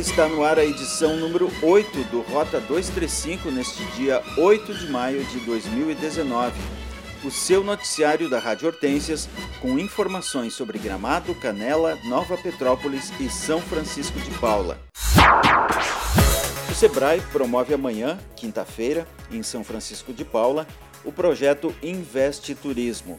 está 0.00 0.26
no 0.26 0.42
ar 0.42 0.58
a 0.58 0.64
edição 0.64 1.14
número 1.18 1.50
8 1.62 2.04
do 2.04 2.22
Rota 2.22 2.58
235 2.58 3.50
neste 3.50 3.84
dia 3.92 4.22
8 4.38 4.72
de 4.72 4.90
maio 4.90 5.22
de 5.24 5.38
2019. 5.40 6.58
O 7.22 7.30
seu 7.30 7.62
noticiário 7.62 8.26
da 8.30 8.38
Rádio 8.38 8.68
Hortências 8.68 9.28
com 9.60 9.78
informações 9.78 10.54
sobre 10.54 10.78
Gramado, 10.78 11.34
Canela, 11.34 11.98
Nova 12.04 12.38
Petrópolis 12.38 13.12
e 13.20 13.28
São 13.28 13.60
Francisco 13.60 14.18
de 14.20 14.30
Paula. 14.38 14.78
O 16.70 16.74
Sebrae 16.74 17.20
promove 17.30 17.74
amanhã, 17.74 18.18
quinta-feira, 18.34 19.06
em 19.30 19.42
São 19.42 19.62
Francisco 19.62 20.14
de 20.14 20.24
Paula, 20.24 20.66
o 21.04 21.12
projeto 21.12 21.74
Investe 21.82 22.54
Turismo. 22.54 23.18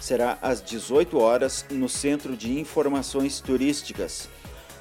Será 0.00 0.38
às 0.42 0.60
18 0.60 1.18
horas 1.18 1.64
no 1.70 1.88
Centro 1.88 2.36
de 2.36 2.58
Informações 2.58 3.38
Turísticas 3.38 4.28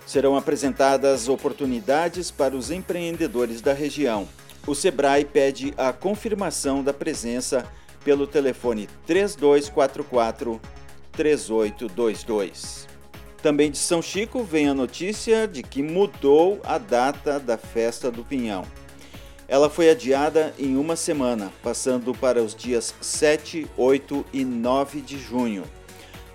serão 0.06 0.36
apresentadas 0.36 1.28
oportunidades 1.28 2.32
para 2.32 2.56
os 2.56 2.72
empreendedores 2.72 3.62
da 3.62 3.74
região. 3.74 4.28
O 4.68 4.74
Sebrae 4.74 5.26
pede 5.26 5.74
a 5.78 5.92
confirmação 5.94 6.84
da 6.84 6.94
presença 6.94 7.66
pelo 8.04 8.28
telefone 8.28 8.88
3244 9.06 10.60
3822. 11.12 12.88
Também 13.42 13.70
de 13.70 13.78
São 13.78 14.02
Chico 14.02 14.44
vem 14.44 14.68
a 14.68 14.74
notícia 14.74 15.48
de 15.48 15.62
que 15.62 15.84
mudou 15.84 16.60
a 16.64 16.78
data 16.78 17.40
da 17.40 17.58
festa 17.58 18.10
do 18.10 18.24
Pinhão. 18.24 18.64
Ela 19.48 19.70
foi 19.70 19.92
adiada 19.92 20.54
em 20.58 20.76
uma 20.76 20.96
semana, 20.96 21.52
passando 21.62 22.14
para 22.16 22.42
os 22.42 22.56
dias 22.56 22.96
7, 23.00 23.68
8 23.78 24.26
e 24.34 24.44
9 24.44 25.02
de 25.02 25.20
junho. 25.20 25.64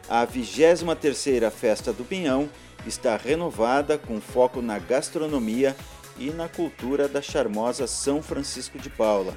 A 0.09 0.25
23ª 0.25 1.51
Festa 1.51 1.93
do 1.93 2.05
Pinhão 2.05 2.49
está 2.87 3.17
renovada 3.17 3.99
com 3.99 4.21
foco 4.21 4.63
na 4.63 4.79
gastronomia 4.79 5.77
e 6.19 6.31
na 6.31 6.49
cultura 6.49 7.09
da 7.09 7.23
charmosa 7.23 7.87
São 7.87 8.23
Francisco 8.23 8.79
de 8.79 8.91
Paula. 8.91 9.37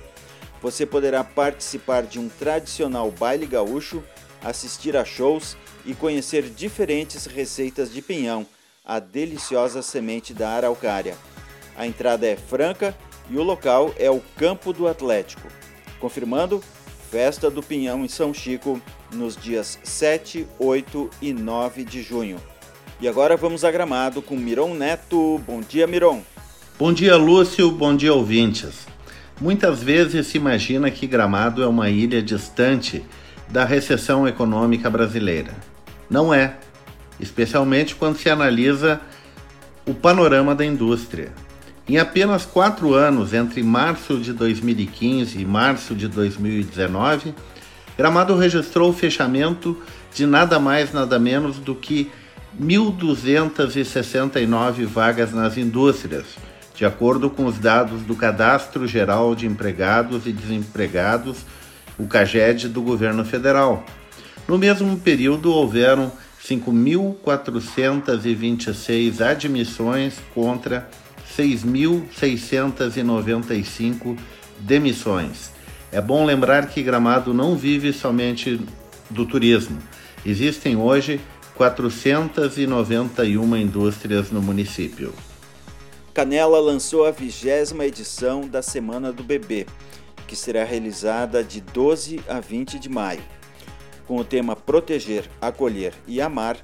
Você 0.62 0.86
poderá 0.86 1.24
participar 1.24 2.04
de 2.04 2.20
um 2.20 2.30
tradicional 2.30 3.12
baile 3.12 3.46
gaúcho, 3.46 4.04
assistir 4.42 4.96
a 4.96 5.04
shows 5.04 5.58
e 5.86 5.94
conhecer 5.94 6.50
diferentes 6.50 7.26
receitas 7.26 7.92
de 7.92 8.02
pinhão, 8.02 8.46
a 8.86 9.00
deliciosa 9.00 9.82
semente 9.82 10.34
da 10.34 10.50
araucária. 10.50 11.18
A 11.76 11.88
entrada 11.88 12.28
é 12.28 12.36
franca 12.36 12.96
e 13.30 13.38
o 13.38 13.44
local 13.44 13.94
é 13.98 14.10
o 14.10 14.22
Campo 14.38 14.74
do 14.74 14.88
Atlético. 14.88 15.48
Confirmando, 16.00 16.64
Festa 17.10 17.50
do 17.50 17.62
Pinhão 17.62 18.04
em 18.04 18.08
São 18.08 18.34
Chico, 18.34 18.82
nos 19.12 19.38
dias 19.38 19.80
7, 19.84 20.48
8 20.58 21.10
e 21.22 21.32
9 21.32 21.84
de 21.84 22.02
junho. 22.02 22.42
E 23.02 23.08
agora 23.08 23.36
vamos 23.36 23.64
a 23.64 23.72
Gramado 23.72 24.22
com 24.22 24.36
Miron 24.38 24.74
Neto. 24.74 25.42
Bom 25.46 25.62
dia, 25.62 25.86
Miron. 25.88 26.22
Bom 26.78 26.94
dia, 26.94 27.16
Lúcio. 27.18 27.70
Bom 27.72 27.96
dia, 27.96 28.14
ouvintes. 28.14 28.88
Muitas 29.42 29.82
vezes 29.84 30.28
se 30.28 30.38
imagina 30.38 30.90
que 30.90 31.08
Gramado 31.08 31.62
é 31.64 31.68
uma 31.68 31.90
ilha 31.90 32.22
distante 32.22 33.04
da 33.50 33.66
recessão 33.66 34.28
econômica 34.28 34.90
brasileira. 34.90 35.54
Não 36.10 36.34
é, 36.34 36.58
especialmente 37.20 37.96
quando 37.96 38.18
se 38.18 38.30
analisa 38.30 39.02
o 39.86 39.94
panorama 39.94 40.56
da 40.56 40.64
indústria. 40.66 41.32
Em 41.88 41.98
apenas 41.98 42.46
quatro 42.46 42.94
anos, 42.94 43.34
entre 43.34 43.62
março 43.62 44.18
de 44.18 44.32
2015 44.32 45.42
e 45.42 45.46
março 45.46 45.94
de 45.94 46.08
2019, 46.08 47.34
Gramado 47.98 48.36
registrou 48.38 48.90
o 48.90 48.94
fechamento 48.94 49.78
de 50.14 50.26
nada 50.26 50.60
mais, 50.60 50.94
nada 50.94 51.20
menos 51.20 51.58
do 51.58 51.76
que 51.76 52.10
1.269 52.60 54.86
vagas 54.86 55.32
nas 55.34 55.58
indústrias, 55.58 56.26
de 56.76 56.86
acordo 56.86 57.28
com 57.30 57.46
os 57.46 57.58
dados 57.58 58.02
do 58.02 58.14
Cadastro 58.16 58.86
Geral 58.88 59.34
de 59.36 59.48
Empregados 59.48 60.28
e 60.28 60.32
Desempregados, 60.32 61.40
o 61.98 62.06
CAGED 62.08 62.70
do 62.70 62.82
governo 62.82 63.26
federal. 63.26 63.84
No 64.48 64.58
mesmo 64.58 64.98
período, 64.98 65.52
houveram 65.52 66.10
5.426 66.44 69.22
admissões 69.22 70.16
contra 70.34 70.90
6.695 71.38 74.18
demissões. 74.60 75.52
É 75.92 76.02
bom 76.02 76.26
lembrar 76.26 76.68
que 76.68 76.84
Gramado 76.84 77.34
não 77.34 77.56
vive 77.56 77.94
somente 77.94 78.60
do 79.10 79.26
turismo. 79.26 79.80
Existem 80.26 80.76
hoje 80.76 81.22
491 81.56 83.58
indústrias 83.58 84.32
no 84.32 84.42
município. 84.42 85.14
Canela 86.14 86.60
lançou 86.60 87.06
a 87.06 87.12
vigésima 87.12 87.86
edição 87.86 88.48
da 88.48 88.62
Semana 88.62 89.12
do 89.12 89.24
Bebê, 89.24 89.66
que 90.28 90.36
será 90.36 90.64
realizada 90.64 91.44
de 91.44 91.62
12 91.62 92.22
a 92.28 92.40
20 92.40 92.80
de 92.80 92.90
maio. 92.90 93.22
Com 94.08 94.18
o 94.18 94.24
tema 94.24 94.56
Proteger, 94.56 95.30
Acolher 95.40 95.94
e 96.08 96.20
Amar, 96.20 96.58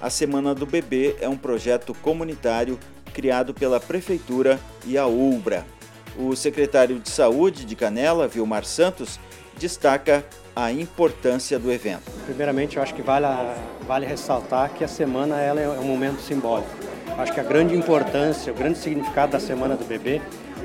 a 0.00 0.10
Semana 0.10 0.54
do 0.54 0.66
Bebê 0.66 1.16
é 1.20 1.28
um 1.28 1.36
projeto 1.36 1.94
comunitário 1.94 2.78
criado 3.14 3.54
pela 3.54 3.78
Prefeitura 3.78 4.58
e 4.84 4.98
a 4.98 5.06
ULBRA. 5.06 5.64
O 6.18 6.34
secretário 6.34 6.98
de 6.98 7.08
Saúde 7.08 7.64
de 7.64 7.76
Canela, 7.76 8.28
Vilmar 8.28 8.64
Santos, 8.64 9.18
destaca 9.56 10.24
a 10.54 10.70
importância 10.70 11.58
do 11.58 11.72
evento. 11.72 12.10
Primeiramente, 12.26 12.76
eu 12.76 12.82
acho 12.82 12.94
que 12.94 13.02
vale, 13.02 13.26
vale 13.86 14.06
ressaltar 14.06 14.70
que 14.70 14.84
a 14.84 14.88
semana 14.88 15.40
ela 15.40 15.60
é 15.60 15.68
um 15.68 15.84
momento 15.84 16.20
simbólico. 16.20 16.70
Acho 17.18 17.32
que 17.32 17.40
a 17.40 17.44
grande 17.44 17.74
importância, 17.74 18.52
o 18.52 18.56
grande 18.56 18.78
significado 18.78 19.32
da 19.32 19.40
Semana 19.40 19.76
do 19.76 19.84
Bebê 19.84 20.20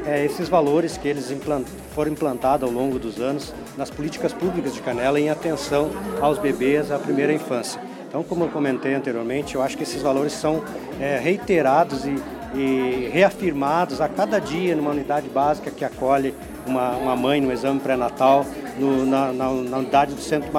é 0.06 0.24
esses 0.24 0.48
valores 0.48 0.98
que 0.98 1.08
eles 1.08 1.30
implant, 1.32 1.68
foram 1.94 2.12
implantados 2.12 2.68
ao 2.68 2.74
longo 2.74 2.98
dos 2.98 3.20
anos 3.20 3.54
nas 3.78 3.90
políticas 3.90 4.32
públicas 4.32 4.74
de 4.74 4.82
Canela 4.82 5.20
em 5.20 5.30
atenção 5.30 5.92
aos 6.22 6.40
bebês 6.40 6.92
à 6.92 6.98
primeira 6.98 7.34
infância. 7.34 7.82
Então, 8.08 8.24
como 8.24 8.46
eu 8.46 8.50
comentei 8.50 8.94
anteriormente, 8.94 9.56
eu 9.56 9.62
acho 9.62 9.76
que 9.76 9.84
esses 9.84 10.02
valores 10.02 10.32
são 10.32 10.64
é, 11.00 11.20
reiterados 11.20 12.06
e, 12.06 12.16
e 12.56 13.10
reafirmados 13.12 14.00
a 14.00 14.08
cada 14.08 14.40
dia 14.40 14.76
numa 14.76 14.92
unidade 14.92 15.28
básica 15.28 15.70
que 15.70 15.84
acolhe 15.84 16.34
uma, 16.66 16.92
uma 16.92 17.16
mãe 17.16 17.42
no 17.42 17.52
exame 17.52 17.80
pré-natal, 17.80 18.46
na, 18.80 19.34
na, 19.34 19.52
na, 19.52 19.78
unidade 19.78 20.14
do 20.14 20.22
centro 20.22 20.52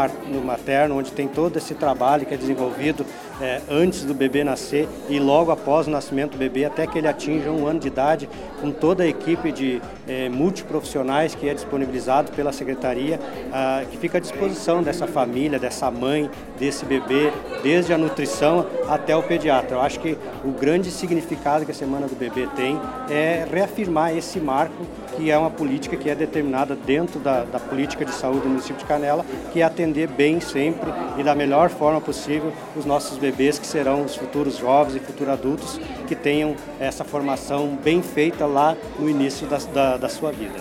materno, 0.45 0.99
onde 0.99 1.13
tem 1.13 1.29
todo 1.29 1.57
esse 1.57 1.75
trabalho 1.75 2.27
que 2.27 2.35
é 2.35 2.37
desenvolvido 2.37 3.05
é, 3.41 3.61
antes 3.71 4.05
do 4.05 4.15
bebê 4.15 4.43
nascer 4.43 4.89
e 5.09 5.19
logo 5.19 5.51
após 5.51 5.87
o 5.87 5.91
nascimento 5.91 6.33
do 6.33 6.39
bebê, 6.39 6.65
até 6.65 6.87
que 6.87 6.99
ele 6.99 7.09
atinja 7.09 7.51
um 7.51 7.67
ano 7.67 7.81
de 7.81 7.89
idade, 7.89 8.29
com 8.61 8.71
toda 8.71 9.05
a 9.05 9.07
equipe 9.07 9.53
de 9.53 9.81
é, 10.07 10.29
multiprofissionais 10.29 11.35
que 11.35 11.49
é 11.49 11.55
disponibilizado 11.55 12.33
pela 12.33 12.53
secretaria, 12.53 13.21
ah, 13.53 13.83
que 13.91 13.97
fica 13.97 14.19
à 14.19 14.21
disposição 14.21 14.83
dessa 14.83 15.07
família, 15.07 15.59
dessa 15.59 15.91
mãe, 15.91 16.31
desse 16.59 16.85
bebê, 16.85 17.33
desde 17.63 17.93
a 17.93 17.99
nutrição 17.99 18.67
até 18.89 19.17
o 19.17 19.23
pediatra. 19.23 19.77
Eu 19.77 19.81
acho 19.81 20.01
que 20.01 20.17
o 20.45 20.51
grande 20.51 20.91
significado 20.91 21.65
que 21.65 21.71
a 21.71 21.75
Semana 21.75 22.09
do 22.09 22.17
Bebê 22.17 22.49
tem 22.57 22.81
é 23.09 23.47
reafirmar 23.51 24.17
esse 24.17 24.41
marco 24.41 24.85
que 25.19 25.31
é 25.33 25.37
uma 25.37 25.51
política 25.51 25.97
que 25.97 26.09
é 26.09 26.15
determinada 26.15 26.77
dentro 26.77 27.19
da, 27.19 27.43
da 27.43 27.59
política 27.59 28.05
de 28.05 28.13
saúde 28.13 28.43
do 28.43 28.49
município 28.49 28.77
de 28.77 28.85
Canela, 28.85 29.27
que 29.53 29.61
é 29.61 29.65
atender 29.65 30.07
bem 30.07 30.41
sempre 30.41 30.91
e 31.19 31.25
da 31.25 31.35
melhor 31.35 31.69
forma 31.69 32.01
possível 32.01 32.53
os 32.77 32.85
nossos 32.85 33.19
bebês, 33.19 33.28
que 33.33 33.67
serão 33.67 34.05
os 34.05 34.17
futuros 34.17 34.57
jovens 34.57 34.97
e 34.97 35.01
futuros 35.01 35.33
adultos, 35.33 35.81
que 36.07 36.15
tenham 36.15 36.57
essa 36.81 37.05
formação 37.05 37.77
bem 37.83 38.03
feita 38.03 38.47
lá 38.47 38.77
no 38.99 39.09
início 39.09 39.47
da, 39.47 39.59
da, 39.59 39.97
da 39.97 40.09
sua 40.09 40.33
vida. 40.33 40.59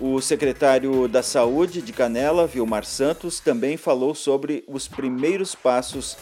O 0.00 0.20
secretário 0.20 1.08
da 1.08 1.22
Saúde 1.24 1.82
de 1.82 1.92
Canela, 1.92 2.46
Vilmar 2.46 2.84
Santos, 2.84 3.40
também 3.40 3.76
falou 3.76 4.14
sobre 4.14 4.62
os 4.68 4.86
primeiros 4.86 5.56
passos 5.56 6.16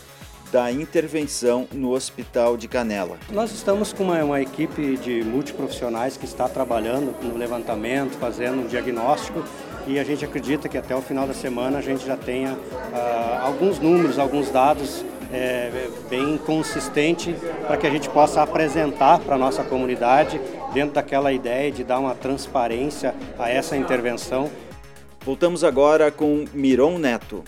da 0.50 0.70
intervenção 0.70 1.68
no 1.72 1.92
Hospital 1.92 2.56
de 2.56 2.68
Canela. 2.68 3.18
Nós 3.30 3.52
estamos 3.52 3.92
com 3.92 4.04
uma, 4.04 4.22
uma, 4.24 4.40
equipe 4.40 4.96
de 4.96 5.22
multiprofissionais 5.22 6.16
que 6.16 6.24
está 6.24 6.48
trabalhando 6.48 7.14
no 7.22 7.36
levantamento, 7.36 8.16
fazendo 8.18 8.62
um 8.62 8.66
diagnóstico 8.66 9.44
e 9.86 9.98
a 9.98 10.04
gente 10.04 10.24
acredita 10.24 10.68
que 10.68 10.78
até 10.78 10.94
o 10.94 11.02
final 11.02 11.26
da 11.26 11.34
semana 11.34 11.78
a 11.78 11.82
gente 11.82 12.04
já 12.04 12.16
tenha 12.16 12.54
uh, 12.54 13.44
alguns 13.44 13.78
números, 13.78 14.18
alguns 14.18 14.50
dados 14.50 15.04
é, 15.36 15.90
bem 16.08 16.38
consistente 16.38 17.34
para 17.66 17.76
que 17.76 17.86
a 17.86 17.90
gente 17.90 18.08
possa 18.08 18.42
apresentar 18.42 19.18
para 19.18 19.34
a 19.34 19.38
nossa 19.38 19.62
comunidade 19.62 20.40
dentro 20.72 20.94
daquela 20.94 21.32
ideia 21.32 21.70
de 21.70 21.84
dar 21.84 21.98
uma 21.98 22.14
transparência 22.14 23.14
a 23.38 23.50
essa 23.50 23.76
intervenção. 23.76 24.50
Voltamos 25.24 25.62
agora 25.62 26.10
com 26.10 26.46
Miron 26.54 26.98
Neto. 26.98 27.44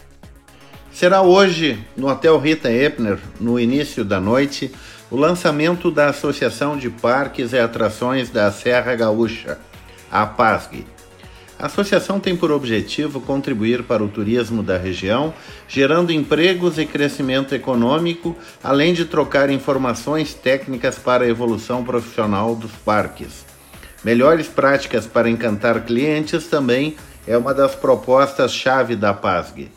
Será 0.93 1.23
hoje, 1.23 1.79
no 1.97 2.09
Hotel 2.09 2.39
Rita 2.39 2.71
Epner, 2.71 3.19
no 3.41 3.59
início 3.59 4.05
da 4.05 4.21
noite, 4.21 4.71
o 5.11 5.17
lançamento 5.17 5.91
da 5.91 6.09
Associação 6.09 6.77
de 6.77 6.91
Parques 6.91 7.53
e 7.53 7.59
Atrações 7.59 8.29
da 8.31 8.51
Serra 8.53 8.95
Gaúcha, 8.95 9.59
a 10.11 10.27
PASG. 10.27 10.85
A 11.59 11.67
associação 11.67 12.21
tem 12.21 12.37
por 12.37 12.53
objetivo 12.53 13.21
contribuir 13.21 13.83
para 13.83 14.05
o 14.05 14.09
turismo 14.09 14.63
da 14.63 14.79
região, 14.79 15.35
gerando 15.67 16.13
empregos 16.13 16.79
e 16.79 16.87
crescimento 16.87 17.53
econômico, 17.53 18.37
além 18.63 18.95
de 18.95 19.05
trocar 19.05 19.51
informações 19.51 20.35
técnicas 20.35 21.01
para 21.01 21.25
a 21.25 21.29
evolução 21.29 21.83
profissional 21.83 22.55
dos 22.55 22.71
parques. 22.71 23.45
Melhores 24.05 24.47
práticas 24.47 25.05
para 25.05 25.29
encantar 25.29 25.85
clientes 25.85 26.47
também 26.47 26.97
é 27.27 27.37
uma 27.37 27.53
das 27.53 27.75
propostas-chave 27.75 28.95
da 28.95 29.13
PASG. 29.13 29.69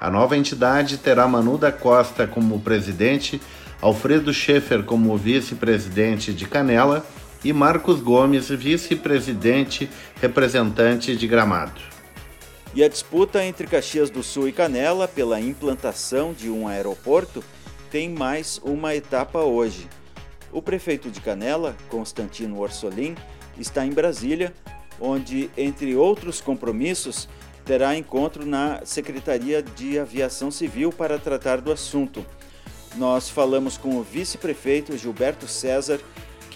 A 0.00 0.10
nova 0.10 0.38
entidade 0.38 0.96
terá 0.96 1.28
Manu 1.28 1.58
da 1.58 1.70
Costa 1.70 2.26
como 2.26 2.60
presidente, 2.60 3.42
Alfredo 3.82 4.32
Schaefer 4.32 4.84
como 4.84 5.14
vice-presidente 5.18 6.32
de 6.32 6.46
Canela 6.46 7.04
e 7.44 7.52
Marcos 7.52 8.00
Gomes, 8.00 8.48
vice-presidente 8.48 9.88
representante 10.20 11.16
de 11.16 11.26
Gramado. 11.26 11.80
E 12.74 12.84
a 12.84 12.88
disputa 12.88 13.44
entre 13.44 13.66
Caxias 13.66 14.10
do 14.10 14.22
Sul 14.22 14.48
e 14.48 14.52
Canela 14.52 15.08
pela 15.08 15.40
implantação 15.40 16.32
de 16.32 16.50
um 16.50 16.68
aeroporto 16.68 17.42
tem 17.90 18.10
mais 18.10 18.60
uma 18.62 18.94
etapa 18.94 19.40
hoje. 19.40 19.88
O 20.52 20.60
prefeito 20.60 21.10
de 21.10 21.20
Canela, 21.20 21.76
Constantino 21.88 22.60
Orsolim, 22.60 23.14
está 23.58 23.86
em 23.86 23.90
Brasília, 23.90 24.52
onde, 25.00 25.50
entre 25.56 25.96
outros 25.96 26.40
compromissos, 26.40 27.28
terá 27.64 27.96
encontro 27.96 28.44
na 28.46 28.80
Secretaria 28.84 29.62
de 29.62 29.98
Aviação 29.98 30.50
Civil 30.50 30.92
para 30.92 31.18
tratar 31.18 31.60
do 31.60 31.72
assunto. 31.72 32.24
Nós 32.96 33.28
falamos 33.28 33.76
com 33.76 33.96
o 33.96 34.02
vice-prefeito 34.02 34.96
Gilberto 34.96 35.48
César 35.48 36.00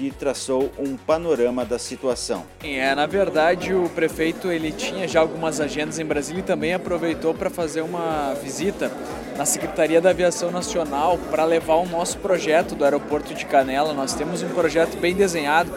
que 0.00 0.11
traçou 0.11 0.73
um 0.79 0.97
panorama 0.97 1.62
da 1.62 1.79
situação. 1.79 2.44
É, 2.64 2.94
na 2.94 3.05
verdade, 3.05 3.75
o 3.75 3.87
prefeito 3.91 4.50
ele 4.50 4.73
tinha 4.73 5.06
já 5.06 5.20
algumas 5.20 5.61
agendas 5.61 5.99
em 5.99 6.06
Brasília 6.06 6.41
e 6.41 6.43
também 6.43 6.73
aproveitou 6.73 7.35
para 7.35 7.50
fazer 7.50 7.82
uma 7.82 8.32
visita 8.43 8.91
na 9.37 9.44
Secretaria 9.44 10.00
da 10.00 10.08
Aviação 10.08 10.50
Nacional 10.50 11.19
para 11.31 11.44
levar 11.44 11.75
o 11.75 11.87
nosso 11.87 12.17
projeto 12.17 12.75
do 12.75 12.82
aeroporto 12.82 13.35
de 13.35 13.44
Canela. 13.44 13.93
Nós 13.93 14.14
temos 14.14 14.43
um 14.43 14.49
projeto 14.49 14.97
bem 14.97 15.14
desenhado. 15.14 15.70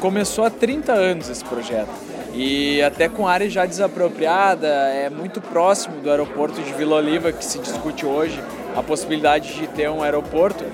Começou 0.00 0.44
há 0.44 0.50
30 0.50 0.94
anos 0.94 1.28
esse 1.28 1.44
projeto. 1.44 1.90
E 2.32 2.80
até 2.80 3.10
com 3.10 3.28
área 3.28 3.50
já 3.50 3.66
desapropriada, 3.66 4.68
é 4.68 5.10
muito 5.10 5.42
próximo 5.42 6.00
do 6.00 6.08
aeroporto 6.08 6.62
de 6.62 6.72
Vila 6.72 6.96
Oliva 6.96 7.30
que 7.30 7.44
se 7.44 7.58
discute 7.58 8.06
hoje 8.06 8.42
a 8.74 8.82
possibilidade 8.82 9.52
de 9.52 9.66
ter 9.66 9.90
um 9.90 10.02
aeroporto. 10.02 10.64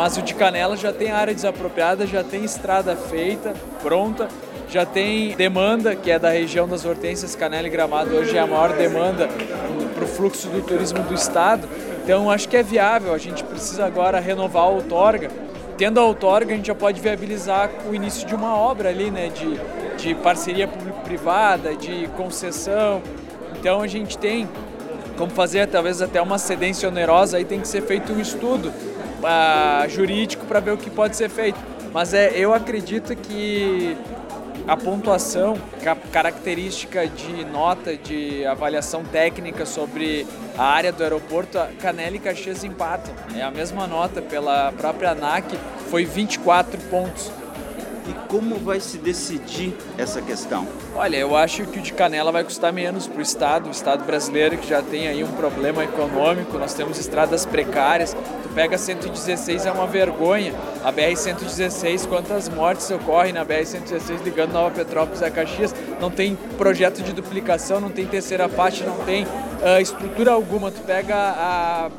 Mas 0.00 0.16
o 0.16 0.22
de 0.22 0.34
Canela 0.34 0.78
já 0.78 0.94
tem 0.94 1.10
área 1.10 1.34
desapropriada, 1.34 2.06
já 2.06 2.24
tem 2.24 2.42
estrada 2.42 2.96
feita, 2.96 3.52
pronta, 3.82 4.28
já 4.66 4.86
tem 4.86 5.36
demanda, 5.36 5.94
que 5.94 6.10
é 6.10 6.18
da 6.18 6.30
região 6.30 6.66
das 6.66 6.86
Hortênsias, 6.86 7.36
Canela 7.36 7.66
e 7.66 7.70
Gramado, 7.70 8.16
hoje 8.16 8.34
é 8.34 8.40
a 8.40 8.46
maior 8.46 8.72
demanda 8.72 9.28
para 9.94 10.02
o 10.02 10.06
fluxo 10.06 10.48
do 10.48 10.62
turismo 10.62 11.02
do 11.02 11.12
estado. 11.12 11.68
Então 12.02 12.30
acho 12.30 12.48
que 12.48 12.56
é 12.56 12.62
viável, 12.62 13.12
a 13.12 13.18
gente 13.18 13.44
precisa 13.44 13.84
agora 13.84 14.18
renovar 14.18 14.62
a 14.62 14.68
outorga. 14.68 15.28
Tendo 15.76 16.00
a 16.00 16.04
outorga, 16.06 16.54
a 16.54 16.56
gente 16.56 16.68
já 16.68 16.74
pode 16.74 16.98
viabilizar 16.98 17.70
o 17.86 17.94
início 17.94 18.26
de 18.26 18.34
uma 18.34 18.56
obra 18.56 18.88
ali, 18.88 19.10
né, 19.10 19.28
de, 19.28 19.60
de 20.02 20.14
parceria 20.14 20.66
público-privada, 20.66 21.74
de 21.76 22.08
concessão. 22.16 23.02
Então 23.58 23.82
a 23.82 23.86
gente 23.86 24.16
tem 24.16 24.48
como 25.18 25.30
fazer 25.30 25.66
talvez 25.66 26.00
até 26.00 26.22
uma 26.22 26.38
cedência 26.38 26.88
onerosa, 26.88 27.36
aí 27.36 27.44
tem 27.44 27.60
que 27.60 27.68
ser 27.68 27.82
feito 27.82 28.14
um 28.14 28.18
estudo 28.18 28.72
uh, 29.20 29.88
jurídico 29.88 30.46
para 30.46 30.60
ver 30.60 30.72
o 30.72 30.76
que 30.76 30.90
pode 30.90 31.16
ser 31.16 31.28
feito. 31.28 31.58
Mas 31.92 32.14
é, 32.14 32.32
eu 32.34 32.54
acredito 32.54 33.14
que 33.16 33.96
a 34.66 34.76
pontuação, 34.76 35.56
a 35.84 35.96
característica 36.12 37.06
de 37.06 37.44
nota 37.44 37.96
de 37.96 38.44
avaliação 38.46 39.02
técnica 39.02 39.66
sobre 39.66 40.26
a 40.56 40.64
área 40.64 40.92
do 40.92 41.02
aeroporto, 41.02 41.58
Canela 41.80 42.16
e 42.16 42.18
Caxias 42.18 42.62
empatam. 42.62 43.12
É 43.34 43.42
a 43.42 43.50
mesma 43.50 43.86
nota 43.86 44.22
pela 44.22 44.72
própria 44.72 45.10
ANAC, 45.10 45.58
foi 45.90 46.04
24 46.04 46.80
pontos. 46.82 47.32
E 48.06 48.12
como 48.28 48.56
vai 48.56 48.80
se 48.80 48.98
decidir 48.98 49.74
essa 49.98 50.22
questão? 50.22 50.66
Olha, 50.94 51.16
eu 51.16 51.36
acho 51.36 51.64
que 51.66 51.78
o 51.78 51.82
de 51.82 51.92
Canela 51.92 52.32
vai 52.32 52.42
custar 52.42 52.72
menos 52.72 53.06
para 53.06 53.18
o 53.18 53.22
Estado, 53.22 53.68
o 53.68 53.70
Estado 53.70 54.04
brasileiro 54.04 54.56
que 54.56 54.68
já 54.68 54.82
tem 54.82 55.06
aí 55.06 55.22
um 55.22 55.32
problema 55.32 55.84
econômico, 55.84 56.58
nós 56.58 56.74
temos 56.74 56.98
estradas 56.98 57.44
precárias, 57.44 58.14
tu 58.42 58.48
pega 58.54 58.78
116 58.78 59.66
é 59.66 59.72
uma 59.72 59.86
vergonha, 59.86 60.54
a 60.82 60.92
BR-116, 60.92 62.08
quantas 62.08 62.48
mortes 62.48 62.90
ocorrem 62.90 63.32
na 63.32 63.44
BR-116 63.44 64.22
ligando 64.24 64.52
Nova 64.52 64.70
Petrópolis 64.70 65.22
a 65.22 65.30
Caxias, 65.30 65.74
não 66.00 66.10
tem 66.10 66.36
projeto 66.56 67.02
de 67.02 67.12
duplicação, 67.12 67.80
não 67.80 67.90
tem 67.90 68.06
terceira 68.06 68.48
parte, 68.48 68.82
não 68.82 68.96
tem 69.04 69.24
uh, 69.24 69.80
estrutura 69.80 70.32
alguma, 70.32 70.70
tu 70.70 70.80
pega 70.80 71.14
a, 71.16 71.90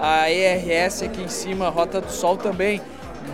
a 0.00 0.30
ERS 0.30 1.02
aqui 1.02 1.22
em 1.22 1.28
cima, 1.28 1.66
a 1.66 1.70
Rota 1.70 2.00
do 2.00 2.10
Sol 2.10 2.36
também, 2.36 2.80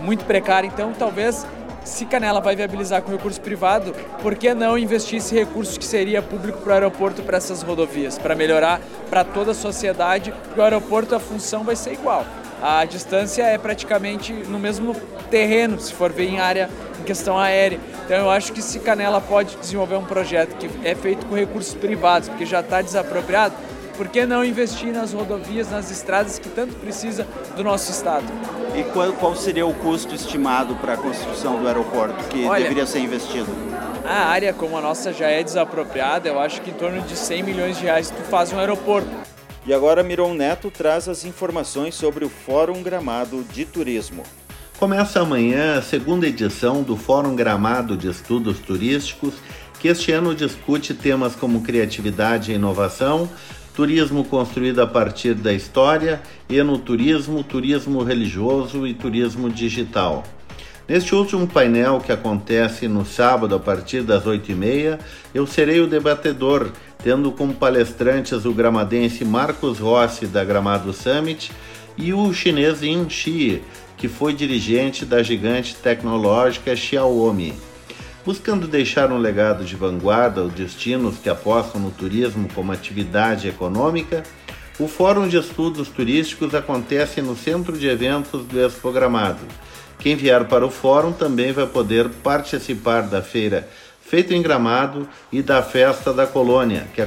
muito 0.01 0.25
precária, 0.25 0.67
então 0.67 0.93
talvez 0.97 1.45
se 1.83 2.05
Canela 2.05 2.41
vai 2.41 2.55
viabilizar 2.55 3.01
com 3.01 3.11
recurso 3.11 3.39
privado, 3.41 3.93
por 4.21 4.35
que 4.35 4.53
não 4.53 4.77
investir 4.77 5.17
esse 5.17 5.33
recurso 5.33 5.79
que 5.79 5.85
seria 5.85 6.21
público 6.21 6.59
para 6.59 6.69
o 6.69 6.73
aeroporto 6.73 7.23
para 7.23 7.37
essas 7.37 7.61
rodovias, 7.61 8.17
para 8.17 8.35
melhorar 8.35 8.81
para 9.09 9.23
toda 9.23 9.51
a 9.51 9.55
sociedade, 9.55 10.31
porque 10.31 10.59
o 10.59 10.63
aeroporto 10.63 11.15
a 11.15 11.19
função 11.19 11.63
vai 11.63 11.75
ser 11.75 11.93
igual. 11.93 12.25
A 12.61 12.83
distância 12.83 13.43
é 13.43 13.57
praticamente 13.57 14.33
no 14.33 14.59
mesmo 14.59 14.93
terreno, 15.31 15.79
se 15.79 15.93
for 15.93 16.11
ver 16.11 16.27
em 16.27 16.39
área 16.39 16.69
em 16.99 17.03
questão 17.03 17.37
aérea. 17.37 17.79
Então 18.05 18.17
eu 18.17 18.29
acho 18.29 18.51
que 18.51 18.61
se 18.61 18.79
Canela 18.79 19.21
pode 19.21 19.55
desenvolver 19.55 19.95
um 19.95 20.03
projeto 20.03 20.55
que 20.57 20.69
é 20.87 20.93
feito 20.93 21.25
com 21.25 21.35
recursos 21.35 21.73
privados, 21.73 22.27
porque 22.27 22.45
já 22.45 22.59
está 22.59 22.81
desapropriado, 22.81 23.55
por 23.99 24.07
que 24.07 24.25
não 24.25 24.45
investir 24.45 24.93
nas 24.93 25.11
rodovias, 25.11 25.69
nas 25.69 25.91
estradas 25.91 26.39
que 26.39 26.47
tanto 26.47 26.73
precisa 26.75 27.27
do 27.57 27.65
nosso 27.65 27.91
estado? 27.91 28.23
E 28.73 28.81
qual, 28.93 29.11
qual 29.11 29.35
seria 29.35 29.67
o 29.67 29.73
custo 29.73 30.15
estimado 30.15 30.73
para 30.75 30.93
a 30.93 30.97
construção 30.97 31.59
do 31.59 31.67
aeroporto 31.67 32.15
que 32.29 32.45
Olha, 32.45 32.63
deveria 32.63 32.85
ser 32.85 32.99
investido? 32.99 33.49
A 34.05 34.27
área 34.29 34.53
como 34.53 34.77
a 34.77 34.81
nossa 34.81 35.11
já 35.11 35.27
é 35.27 35.43
desapropriada, 35.43 36.29
eu 36.29 36.39
acho 36.39 36.61
que 36.61 36.69
em 36.69 36.73
torno 36.73 37.01
de 37.01 37.13
100 37.13 37.43
milhões 37.43 37.77
de 37.77 37.83
reais 37.83 38.09
tu 38.09 38.23
faz 38.29 38.53
um 38.53 38.59
aeroporto. 38.59 39.11
E 39.67 39.73
agora 39.73 40.01
Miron 40.01 40.33
Neto 40.33 40.71
traz 40.71 41.09
as 41.09 41.25
informações 41.25 41.93
sobre 41.93 42.23
o 42.23 42.29
Fórum 42.29 42.81
Gramado 42.81 43.45
de 43.51 43.65
Turismo. 43.65 44.23
Começa 44.79 45.19
amanhã 45.19 45.77
a 45.77 45.81
segunda 45.81 46.25
edição 46.25 46.83
do 46.83 46.95
Fórum 46.95 47.35
Gramado 47.35 47.97
de 47.97 48.09
Estudos 48.09 48.59
Turísticos, 48.59 49.33
que 49.77 49.89
este 49.89 50.13
ano 50.13 50.33
discute 50.33 50.93
temas 50.93 51.35
como 51.35 51.61
criatividade 51.61 52.53
e 52.53 52.55
inovação, 52.55 53.29
turismo 53.79 54.25
construído 54.25 54.81
a 54.81 54.87
partir 54.87 55.33
da 55.33 55.53
história, 55.53 56.21
enoturismo, 56.49 57.41
turismo 57.41 58.03
religioso 58.03 58.85
e 58.85 58.93
turismo 58.93 59.49
digital. 59.49 60.25
Neste 60.85 61.15
último 61.15 61.47
painel, 61.47 62.01
que 62.01 62.11
acontece 62.11 62.89
no 62.89 63.05
sábado 63.05 63.55
a 63.55 63.59
partir 63.59 64.01
das 64.01 64.25
8h30, 64.25 64.99
eu 65.33 65.47
serei 65.47 65.79
o 65.79 65.87
debatedor, 65.87 66.71
tendo 67.01 67.31
como 67.31 67.53
palestrantes 67.53 68.43
o 68.43 68.51
gramadense 68.51 69.23
Marcos 69.23 69.79
Rossi, 69.79 70.27
da 70.27 70.43
Gramado 70.43 70.91
Summit, 70.91 71.49
e 71.97 72.13
o 72.13 72.33
chinês 72.33 72.81
Yin 72.81 73.09
Shi, 73.09 73.61
que 73.95 74.09
foi 74.09 74.33
dirigente 74.33 75.05
da 75.05 75.23
gigante 75.23 75.73
tecnológica 75.73 76.75
Xiaomi. 76.75 77.68
Buscando 78.29 78.67
deixar 78.67 79.11
um 79.11 79.17
legado 79.17 79.65
de 79.65 79.75
vanguarda 79.75 80.41
aos 80.41 80.53
destinos 80.53 81.17
que 81.17 81.27
apostam 81.27 81.81
no 81.81 81.89
turismo 81.89 82.47
como 82.53 82.71
atividade 82.71 83.47
econômica, 83.47 84.21
o 84.77 84.87
Fórum 84.87 85.27
de 85.27 85.35
Estudos 85.35 85.89
Turísticos 85.89 86.53
acontece 86.53 87.23
no 87.23 87.35
Centro 87.35 87.75
de 87.75 87.87
Eventos 87.87 88.45
do 88.45 88.63
Expogramado. 88.63 89.39
Quem 89.97 90.15
vier 90.15 90.45
para 90.45 90.63
o 90.63 90.69
fórum 90.69 91.11
também 91.11 91.51
vai 91.51 91.65
poder 91.65 92.07
participar 92.21 93.01
da 93.01 93.23
feira 93.23 93.67
Feito 93.99 94.31
em 94.31 94.43
Gramado 94.43 95.09
e 95.31 95.41
da 95.41 95.63
Festa 95.63 96.13
da 96.13 96.27
Colônia, 96.27 96.87
que 96.93 97.01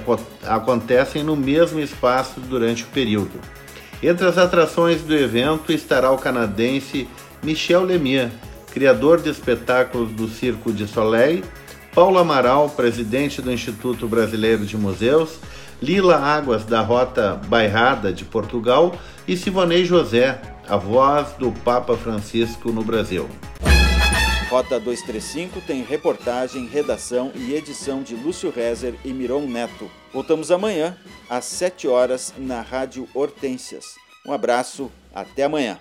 acontecem 0.45 1.23
no 1.23 1.37
mesmo 1.37 1.79
espaço 1.79 2.41
durante 2.41 2.83
o 2.83 2.89
período. 2.89 3.41
Entre 4.03 4.27
as 4.27 4.39
atrações 4.39 5.03
do 5.03 5.15
evento 5.15 5.73
estará 5.73 6.11
o 6.11 6.19
canadense 6.19 7.07
Michel 7.45 7.85
Lemire, 7.85 8.33
criador 8.73 9.21
de 9.21 9.31
espetáculos 9.31 10.11
do 10.13 10.29
Circo 10.29 10.73
de 10.73 10.87
Soleil, 10.87 11.45
Paulo 11.95 12.19
Amaral, 12.19 12.71
presidente 12.71 13.43
do 13.43 13.53
Instituto 13.53 14.09
Brasileiro 14.09 14.65
de 14.65 14.77
Museus, 14.77 15.39
Lila 15.81 16.17
Águas, 16.17 16.65
da 16.65 16.81
Rota 16.81 17.35
Bairrada 17.49 18.13
de 18.13 18.25
Portugal, 18.25 18.97
e 19.29 19.37
Sivonei 19.37 19.85
José, 19.85 20.41
a 20.67 20.77
voz 20.77 21.33
do 21.39 21.53
Papa 21.53 21.97
Francisco 21.97 22.73
no 22.73 22.83
Brasil. 22.83 23.29
Rota 24.49 24.79
235 24.79 25.61
tem 25.67 25.83
reportagem, 25.83 26.67
redação 26.67 27.33
e 27.35 27.55
edição 27.55 28.03
de 28.03 28.15
Lúcio 28.15 28.51
Rezer 28.51 28.95
e 29.05 29.13
Miron 29.13 29.47
Neto. 29.47 29.91
Voltamos 30.13 30.51
amanhã, 30.51 30.97
às 31.29 31.45
7 31.47 31.89
horas, 31.89 32.35
na 32.37 32.61
Rádio 32.61 33.09
Hortências. 33.15 33.85
Um 34.27 34.33
abraço, 34.33 34.91
até 35.15 35.45
amanhã. 35.45 35.79